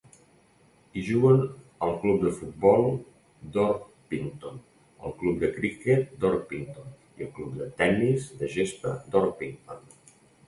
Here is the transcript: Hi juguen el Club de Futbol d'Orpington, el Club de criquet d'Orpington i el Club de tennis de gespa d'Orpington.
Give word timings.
Hi 0.93 1.01
juguen 1.07 1.41
el 1.87 1.91
Club 2.05 2.23
de 2.27 2.31
Futbol 2.37 2.87
d'Orpington, 3.57 4.57
el 5.09 5.13
Club 5.19 5.37
de 5.45 5.49
criquet 5.59 6.17
d'Orpington 6.23 6.89
i 7.21 7.27
el 7.29 7.29
Club 7.37 7.51
de 7.59 7.67
tennis 7.83 8.25
de 8.41 8.49
gespa 8.55 8.95
d'Orpington. 9.13 9.85